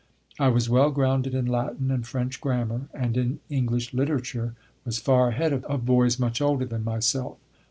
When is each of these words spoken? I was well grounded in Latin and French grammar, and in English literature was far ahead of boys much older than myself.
I 0.39 0.47
was 0.47 0.67
well 0.67 0.89
grounded 0.89 1.35
in 1.35 1.45
Latin 1.45 1.91
and 1.91 2.07
French 2.07 2.41
grammar, 2.41 2.87
and 2.91 3.15
in 3.15 3.39
English 3.51 3.93
literature 3.93 4.55
was 4.83 4.97
far 4.97 5.27
ahead 5.29 5.53
of 5.53 5.85
boys 5.85 6.17
much 6.17 6.41
older 6.41 6.65
than 6.65 6.83
myself. 6.83 7.37